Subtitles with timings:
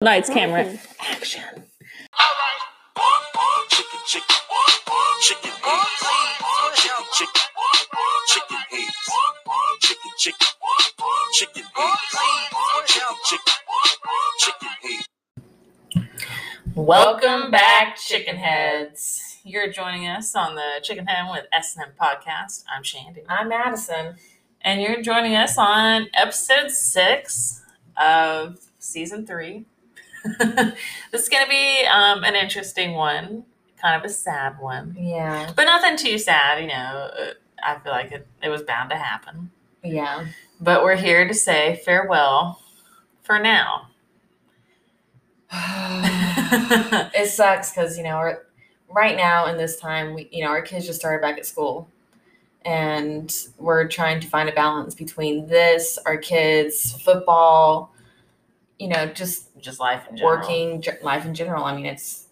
[0.00, 1.42] Lights, camera, action.
[3.68, 4.36] Chicken, chicken,
[5.20, 6.38] chicken heads.
[6.76, 7.34] Chicken, chicken,
[8.28, 8.94] chicken heads.
[9.88, 10.46] Chicken, chicken,
[11.34, 11.98] chicken heads.
[12.86, 13.54] Chicken, chicken,
[14.38, 15.08] chicken heads.
[16.76, 19.40] Welcome back, Chicken Heads.
[19.42, 22.62] You're joining us on the Chicken Head with S&M podcast.
[22.72, 23.22] I'm Shandy.
[23.28, 24.14] I'm Madison.
[24.60, 27.62] And you're joining us on episode six
[28.00, 29.64] of season three.
[31.10, 33.44] this is going to be um, an interesting one,
[33.80, 35.52] kind of a sad one, Yeah.
[35.56, 36.60] but nothing too sad.
[36.60, 37.32] You know, uh,
[37.64, 39.50] I feel like it, it was bound to happen.
[39.82, 40.26] Yeah.
[40.60, 42.60] But we're here to say farewell
[43.22, 43.88] for now.
[45.52, 48.34] it sucks because, you know,
[48.88, 51.88] right now in this time, we, you know, our kids just started back at school.
[52.64, 57.94] And we're trying to find a balance between this, our kids, football,
[58.78, 60.36] you know, just Just life in general.
[60.38, 61.64] working, ge- life in general.
[61.64, 62.26] I mean, it's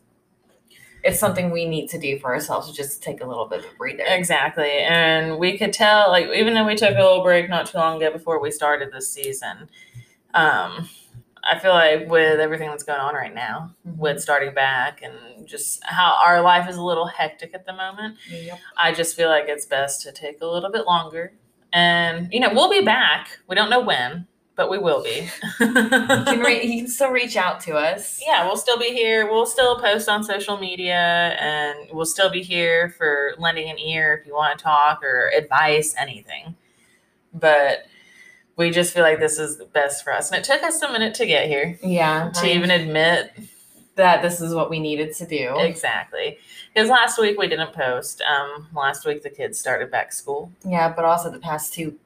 [1.05, 3.65] it's something we need to do for ourselves to just take a little bit of
[3.67, 4.03] a breather.
[4.07, 4.71] Exactly.
[4.79, 8.03] And we could tell, like, even though we took a little break not too long
[8.03, 9.69] ago before we started this season,
[10.35, 10.89] um,
[11.45, 15.81] I feel like with everything that's going on right now, with starting back and just
[15.85, 18.59] how our life is a little hectic at the moment, Yep.
[18.77, 21.35] I just feel like it's best to take a little bit longer.
[21.73, 23.39] And, you know, we'll be back.
[23.49, 24.27] We don't know when,
[24.57, 25.29] but we will be.
[25.61, 28.21] You can, re- you can still reach out to us.
[28.27, 29.31] yeah, we'll still be here.
[29.31, 34.19] We'll still post on social media and we'll still be here for lending an ear
[34.21, 36.57] if you want to talk or advice, anything.
[37.33, 37.87] But
[38.57, 40.31] we just feel like this is the best for us.
[40.31, 42.31] And it took us a minute to get here Yeah.
[42.35, 43.33] to even admit
[43.97, 45.59] that this is what we needed to do.
[45.59, 46.39] exactly.
[46.75, 48.21] Because last week we didn't post.
[48.23, 50.51] Um, last week the kids started back school.
[50.65, 51.97] Yeah, but also the past two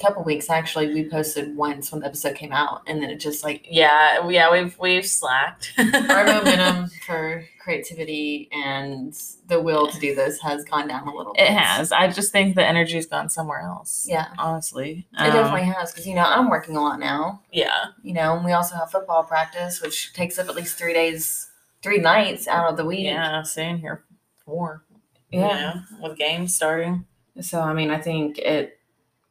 [0.00, 3.44] couple weeks actually we posted once when the episode came out and then it just
[3.44, 5.72] like Yeah, yeah, we've we've slacked.
[5.78, 9.14] our momentum for creativity and
[9.46, 11.42] the will to do this has gone down a little bit.
[11.42, 11.92] It has.
[11.92, 14.06] I just think the energy's gone somewhere else.
[14.08, 14.28] Yeah.
[14.38, 15.06] Honestly.
[15.12, 17.42] It Um, definitely has because you know I'm working a lot now.
[17.52, 17.86] Yeah.
[18.02, 21.48] You know, and we also have football practice, which takes up at least three days,
[21.82, 23.04] three nights out of the week.
[23.04, 24.04] Yeah, sitting here
[24.44, 24.84] four.
[25.30, 25.74] Yeah.
[25.92, 27.04] you know, with games starting.
[27.40, 28.78] So I mean, I think it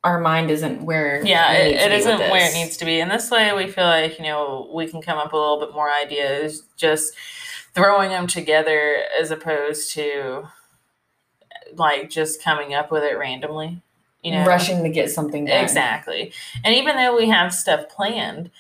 [0.04, 2.86] our mind isn't where Yeah, it, it, to it be isn't where it needs to
[2.86, 3.02] be.
[3.02, 5.60] And this way, we feel like, you know, we can come up with a little
[5.60, 7.14] bit more ideas, just
[7.74, 10.48] throwing them together as opposed to
[11.76, 13.82] like just coming up with it randomly.
[14.24, 15.64] You know, rushing to get something done.
[15.64, 16.34] Exactly.
[16.66, 18.52] And even though we have stuff planned,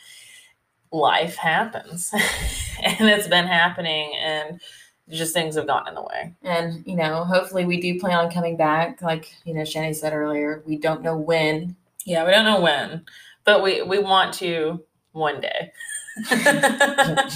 [0.91, 2.11] life happens.
[2.81, 4.61] and it's been happening and
[5.09, 6.33] just things have gotten in the way.
[6.43, 9.01] And you know, hopefully we do plan on coming back.
[9.01, 11.75] Like you know, Shandy said earlier, we don't know when.
[12.05, 13.05] Yeah, we don't know when,
[13.43, 15.71] but we we want to one day.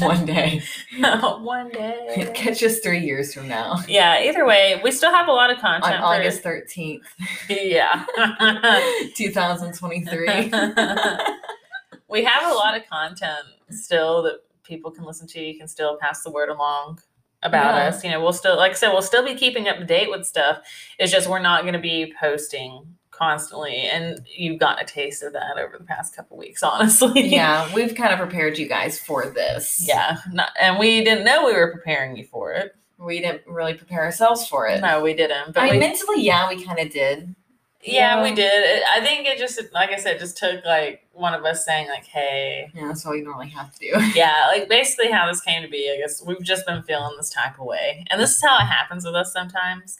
[0.01, 0.61] One day,
[0.99, 2.29] one day.
[2.35, 5.57] catch us three years from now Yeah, either way, we still have a lot of
[5.57, 7.05] on content for August thirteenth,
[7.49, 8.03] Yeah.
[9.15, 10.51] two thousand twenty-three.
[12.09, 15.39] we have a lot of content still that people can listen to.
[15.41, 16.99] You can still pass the word along
[17.43, 17.87] about Yeah.
[17.87, 18.03] us.
[18.03, 20.25] You know, we'll still, like I said, we'll still be keeping up to date with
[20.25, 20.59] stuff.
[20.99, 23.77] It's just we're not going to be posting constantly.
[23.77, 27.27] And you've gotten a taste of that over the past couple weeks, honestly.
[27.27, 29.85] yeah, we've kind of prepared you guys for this.
[29.87, 30.17] Yeah.
[30.31, 32.75] Not, and we didn't know we were preparing you for it.
[32.97, 34.81] we didn't really prepare ourselves for it.
[34.81, 35.53] No, we didn't.
[35.53, 37.35] But I mean, we, mentally, yeah, we kind of did.
[37.83, 38.23] Yeah, yeah.
[38.23, 38.51] we did.
[38.51, 41.87] It, I think it just, like I said, just took like one of us saying,
[41.89, 43.91] like, hey, Yeah, that's what we normally have to do.
[44.15, 47.29] yeah, like basically how this came to be, I guess we've just been feeling this
[47.29, 48.05] type of way.
[48.09, 49.99] And this is how it happens with us sometimes.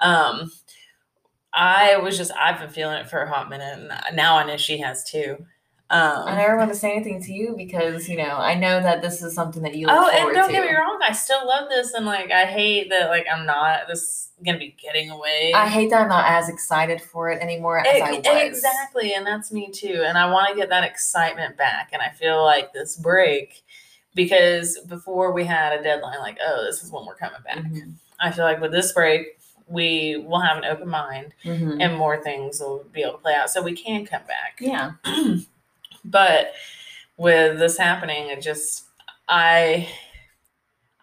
[0.00, 0.50] Um
[1.52, 4.56] I was just I've been feeling it for a hot minute and now I know
[4.56, 5.46] she has too.
[5.90, 9.02] Um I never want to say anything to you because you know I know that
[9.02, 10.52] this is something that you Oh, and don't to.
[10.52, 13.88] get me wrong, I still love this and like I hate that like I'm not
[13.88, 15.52] this gonna be getting away.
[15.54, 18.26] I hate that I'm not as excited for it anymore as I was.
[18.26, 20.02] Exactly, and that's me too.
[20.04, 21.90] And I want to get that excitement back.
[21.92, 23.62] And I feel like this break,
[24.16, 27.58] because before we had a deadline, like, oh, this is when we're coming back.
[27.58, 31.76] Mhm, I feel like with this break, we will have an open mind mhm.
[31.80, 34.58] and more things will be able to play out so we can come back.
[34.60, 34.92] Yeah,
[36.04, 36.52] But
[37.16, 38.84] with this happening, it just,
[39.28, 39.88] I.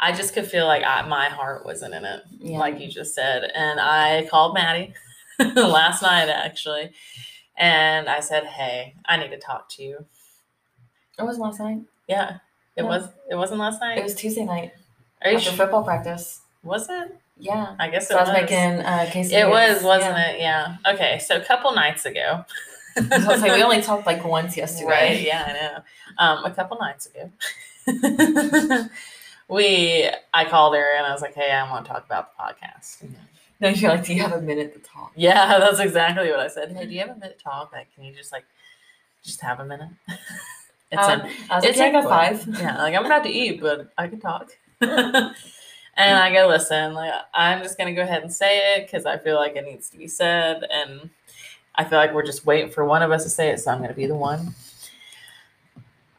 [0.02, 2.58] I just could feel like I, my heart wasn't in it, yeah.
[2.58, 3.52] like you just said.
[3.54, 4.94] And I called Maddie
[5.58, 6.92] last night, actually,
[7.58, 10.06] and I said, "Hey, I need to talk to you."
[11.20, 11.80] it was last night.
[12.08, 12.38] Yeah,
[12.76, 13.10] it was.
[13.30, 13.98] It wasn't last night.
[13.98, 14.72] It was Tuesday night
[15.22, 15.58] Are you after sure?
[15.58, 16.42] football practice.
[16.64, 17.16] Was it?
[17.38, 18.42] Yeah, I guess so it I was was.
[18.42, 19.32] making uh, quesadillas.
[19.32, 20.30] It was, wasn't yeah.
[20.32, 20.40] it?
[20.40, 20.76] Yeah.
[20.94, 22.46] Okay, so a couple nights ago.
[23.12, 24.90] I was gonna we only talked like once yesterday.
[24.90, 25.22] Right.
[25.22, 25.84] Yeah, I know.
[26.18, 27.32] Um, a couple nights ago,
[29.48, 32.44] we I called her and I was like, "Hey, I want to talk about the
[32.44, 33.10] podcast."
[33.62, 35.12] No, you're like, do you have a minute to talk?
[35.16, 36.72] Yeah, that's exactly what I said.
[36.72, 37.74] Hey, do you have a minute to talk?
[37.74, 38.46] Like, can you just like
[39.24, 39.90] just have a minute?
[40.92, 41.30] it's Um, an
[41.64, 42.48] it's like, I five.
[42.60, 44.52] Yeah, like I'm about to eat, but I can talk.
[44.82, 45.36] and
[45.98, 49.36] I go, listen, like I'm just gonna go ahead and say it because I feel
[49.36, 51.10] like it needs to be said, and
[51.80, 53.82] I feel like we're just waiting for one of us to say it, so I'm
[53.82, 54.54] gonna be the one.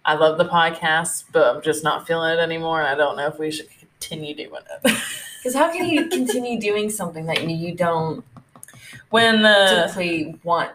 [0.07, 3.27] I love the podcast, but I'm just not feeling it anymore, and I don't know
[3.27, 4.97] if we should continue doing it.
[5.43, 8.23] Because how can you continue doing something that you, you don't
[9.09, 10.73] when the typically want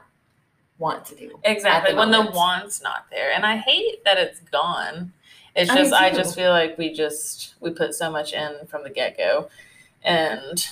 [0.80, 1.40] want to do?
[1.44, 1.94] Exactly.
[1.94, 3.32] the When the want's not there.
[3.32, 5.14] And I hate that it's gone.
[5.56, 6.16] It's just I too.
[6.16, 9.50] just feel like we just we put so much in from the get go.
[10.04, 10.68] And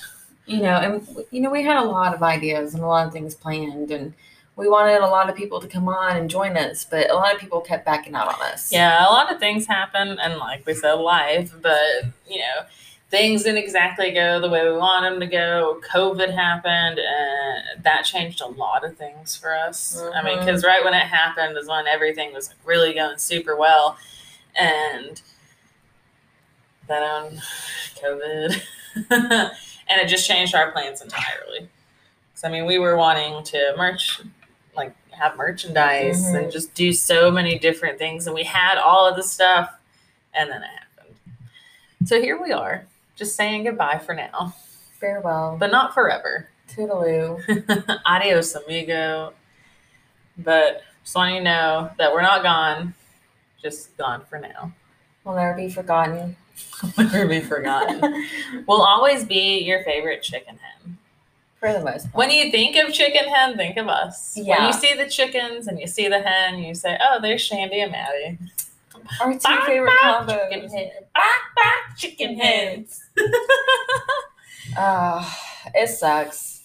[0.46, 3.12] You know, and you know, we had a lot of ideas and a lot of
[3.12, 4.12] things planned, and
[4.56, 7.34] we wanted a lot of people to come on and join us, but a lot
[7.34, 8.72] of people kept backing out on us.
[8.72, 12.66] yeah, a lot of things happen and like we said, life, but you know,
[13.10, 15.80] things didn't exactly go the way we wanted them to go.
[15.88, 20.00] COVID happened and that changed a lot of things for us.
[20.14, 23.56] I mean, because right when it happened is when everything was like really going super
[23.56, 23.96] well.
[24.54, 25.20] And
[26.86, 27.40] then um,
[28.00, 29.50] COVID.
[29.94, 31.68] and it just changed our plans entirely.
[32.34, 34.20] So, I mean, we were wanting to merch,
[34.76, 36.52] like have merchandise and Mhm.
[36.52, 38.26] just do so many different things.
[38.26, 39.72] And we had all of the stuff,
[40.34, 40.66] and then it
[40.98, 41.16] happened.
[42.04, 44.54] So here we are, just saying goodbye for now,
[44.98, 45.56] Farewell.
[45.58, 46.48] but not forever.
[46.68, 48.00] Toodaloo.
[48.04, 49.32] Adios, amigo.
[50.36, 52.94] But just want you to know that we're not gone,
[53.62, 54.72] just gone for now.
[55.22, 56.36] We'll never be forgotten.
[56.98, 58.26] Never be forgotten.
[58.66, 60.98] We'll always be your favorite chicken hen.
[61.60, 62.14] For the most part.
[62.14, 64.34] When you think of chicken hen, think of us.
[64.36, 64.66] When Yeah.
[64.66, 67.90] you see the chickens and you see the hen, you say, "Oh, there's Shandy and
[67.92, 68.38] Maddie."
[69.20, 70.50] Our two Bye, favorite bye, combos.
[70.50, 70.90] chicken hen.
[71.14, 71.20] Bye,
[71.56, 73.02] bye, chicken hens.
[74.76, 75.24] Uh,
[75.74, 76.62] it sucks.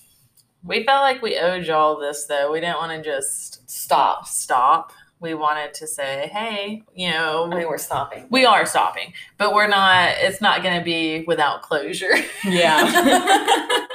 [0.64, 2.52] We felt like we owed y'all this though.
[2.52, 4.28] We didn't want to just Stop.
[4.28, 4.94] stop.
[5.22, 8.26] We wanted to say, "Hey, you know, I mean, we're stopping.
[8.30, 10.12] we are stopping, but we're not.
[10.20, 12.86] It's not going to be without closure." Yeah.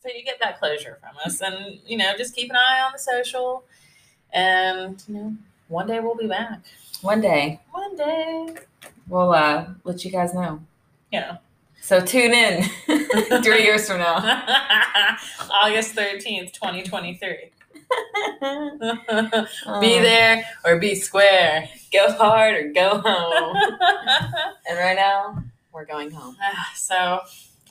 [0.00, 2.92] so you get that closure from us, and you know, just keep an eye on
[2.92, 3.64] the social,
[4.32, 5.34] and you know,
[5.68, 6.60] one day we'll be back.
[7.02, 8.54] One day One day,
[9.08, 10.60] we'll uh, let you guys know.
[11.10, 11.38] yeah.
[11.82, 12.62] So tune in
[13.42, 14.14] three years from now.
[15.50, 17.50] August thirteenth, twenty twenty three.
[19.80, 21.68] Be there or be square.
[21.92, 23.56] Go hard or go home.
[24.68, 25.42] and right now,
[25.72, 26.36] we're going home.
[26.74, 27.20] so,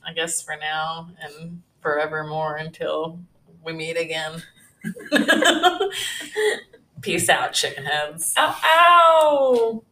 [0.06, 3.20] I guess for now and forevermore until
[3.64, 4.44] we meet again.
[7.02, 8.34] Peace out, chicken heads.
[8.38, 9.84] Ow, ow!